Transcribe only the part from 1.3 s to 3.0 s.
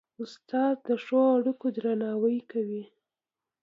اړيکو درناوی کوي.